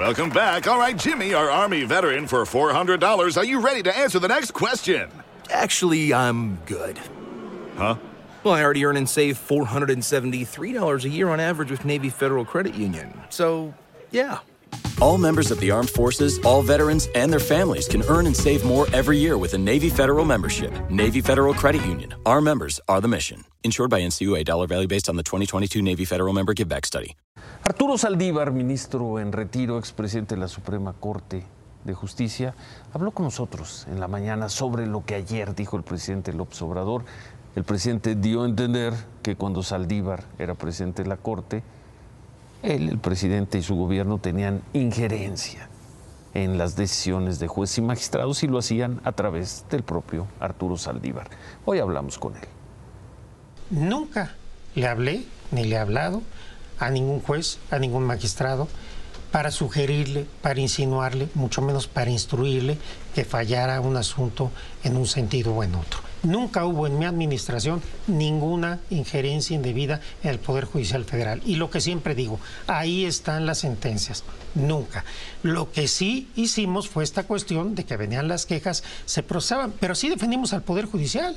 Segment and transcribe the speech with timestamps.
[0.00, 0.66] Welcome back.
[0.66, 3.36] All right, Jimmy, our Army veteran, for $400.
[3.36, 5.10] Are you ready to answer the next question?
[5.50, 6.98] Actually, I'm good.
[7.76, 7.96] Huh?
[8.42, 12.74] Well, I already earn and save $473 a year on average with Navy Federal Credit
[12.74, 13.12] Union.
[13.28, 13.74] So,
[14.10, 14.38] yeah.
[15.00, 18.64] All members of the armed forces, all veterans, and their families can earn and save
[18.64, 20.72] more every year with a Navy Federal membership.
[20.90, 22.14] Navy Federal Credit Union.
[22.26, 23.44] Our members are the mission.
[23.64, 24.44] Insured by NCUA.
[24.44, 27.16] Dollar value based on the 2022 Navy Federal Member Give Back Study.
[27.64, 31.44] Arturo Saldívar, ministro en retiro, expresidente de la Suprema Corte
[31.84, 32.54] de Justicia,
[32.92, 37.04] habló con nosotros en la mañana sobre lo que ayer dijo el presidente López Obrador.
[37.56, 41.62] El presidente dio a entender que cuando Saldívar era presidente de la Corte,
[42.62, 45.68] él, el presidente y su gobierno tenían injerencia
[46.34, 50.76] en las decisiones de jueces y magistrados y lo hacían a través del propio Arturo
[50.76, 51.28] Saldívar.
[51.64, 52.48] Hoy hablamos con él.
[53.70, 54.34] Nunca
[54.74, 56.22] le hablé ni le he hablado
[56.78, 58.68] a ningún juez, a ningún magistrado,
[59.32, 62.78] para sugerirle, para insinuarle, mucho menos para instruirle
[63.14, 64.50] que fallara un asunto
[64.82, 66.09] en un sentido o en otro.
[66.22, 71.40] Nunca hubo en mi administración ninguna injerencia indebida en el Poder Judicial Federal.
[71.46, 74.22] Y lo que siempre digo, ahí están las sentencias.
[74.54, 75.04] Nunca.
[75.42, 79.94] Lo que sí hicimos fue esta cuestión de que venían las quejas, se procesaban, pero
[79.94, 81.36] sí defendimos al Poder Judicial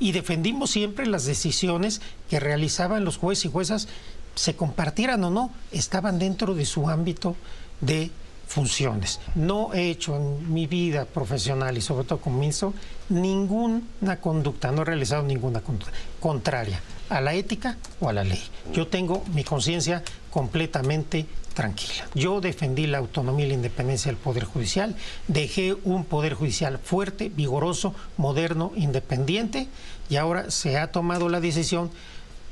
[0.00, 3.88] y defendimos siempre las decisiones que realizaban los jueces y juezas,
[4.34, 7.36] se compartieran o no, estaban dentro de su ámbito
[7.80, 8.10] de
[8.54, 9.18] funciones.
[9.34, 12.72] No he hecho en mi vida profesional y sobre todo como ministro
[13.08, 18.40] ninguna conducta, no he realizado ninguna conducta contraria a la ética o a la ley.
[18.72, 22.06] Yo tengo mi conciencia completamente tranquila.
[22.14, 24.94] Yo defendí la autonomía y la independencia del Poder Judicial,
[25.26, 29.66] dejé un Poder Judicial fuerte, vigoroso, moderno, independiente
[30.08, 31.90] y ahora se ha tomado la decisión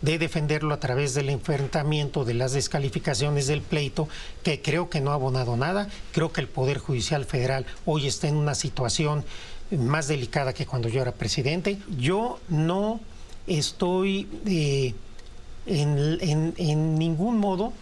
[0.02, 4.08] de defenderlo a través del enfrentamiento, de las descalificaciones del pleito,
[4.42, 5.88] que creo que no ha abonado nada.
[6.12, 9.24] Creo que el Poder Judicial Federal hoy está en una situación
[9.70, 11.78] más delicada que cuando yo era presidente.
[11.98, 13.00] Yo no
[13.46, 14.94] estoy eh,
[15.66, 17.72] en, ningún modo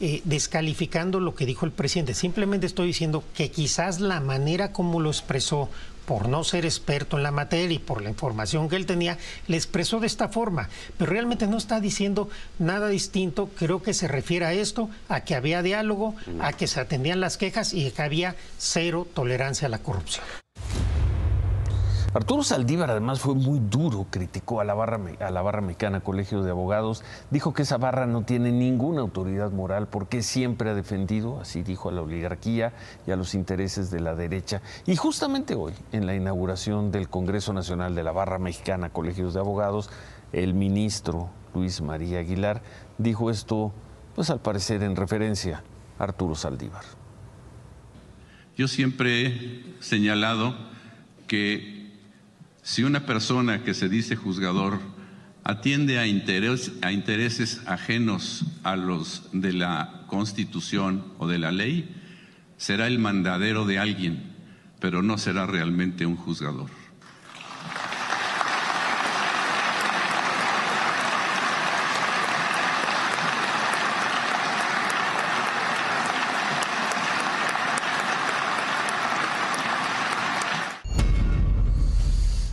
[0.00, 2.14] eh, descalificando lo que dijo el presidente.
[2.14, 5.68] Simplemente estoy diciendo que quizás la manera como lo expresó
[6.08, 9.58] por no ser experto en la materia y por la información que él tenía, le
[9.58, 14.46] expresó de esta forma, pero realmente no está diciendo nada distinto, creo que se refiere
[14.46, 18.36] a esto, a que había diálogo, a que se atendían las quejas y que había
[18.56, 20.24] cero tolerancia a la corrupción.
[22.14, 26.42] Arturo Saldívar además fue muy duro, criticó a la barra, a la barra mexicana Colegio
[26.42, 31.38] de Abogados, dijo que esa barra no tiene ninguna autoridad moral porque siempre ha defendido,
[31.38, 32.72] así dijo, a la oligarquía
[33.06, 34.62] y a los intereses de la derecha.
[34.86, 39.40] Y justamente hoy, en la inauguración del Congreso Nacional de la Barra Mexicana Colegios de
[39.40, 39.90] Abogados,
[40.32, 42.62] el ministro Luis María Aguilar
[42.96, 43.70] dijo esto,
[44.14, 45.62] pues al parecer en referencia
[45.98, 46.84] a Arturo Saldívar.
[48.56, 50.54] Yo siempre he señalado
[51.26, 51.87] que
[52.68, 54.78] si una persona que se dice juzgador
[55.42, 61.96] atiende a, intereses ajenos a los de la Constitución o de la ley,
[62.58, 64.34] será el mandadero de alguien,
[64.80, 66.68] pero no será realmente un juzgador.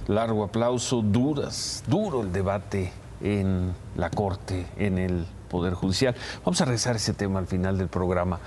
[0.07, 6.15] Largo aplauso, duras, duro el debate en la Corte, en el Poder Judicial.
[6.43, 8.39] Vamos a a ese tema al final del programa.